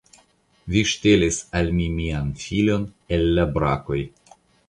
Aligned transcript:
Vi 0.75 0.81
ŝtelis 0.91 1.37
al 1.59 1.69
mi 1.81 1.85
mian 1.99 2.33
filon 2.45 2.89
el 3.17 3.27
la 3.39 3.47
brakoj. 3.59 4.01